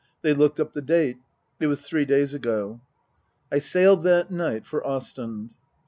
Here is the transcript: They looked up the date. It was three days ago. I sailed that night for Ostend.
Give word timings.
They 0.23 0.33
looked 0.33 0.59
up 0.59 0.73
the 0.73 0.81
date. 0.81 1.17
It 1.59 1.67
was 1.67 1.83
three 1.83 2.05
days 2.05 2.33
ago. 2.33 2.81
I 3.51 3.59
sailed 3.59 4.01
that 4.01 4.31
night 4.31 4.65
for 4.65 4.83
Ostend. 4.83 5.53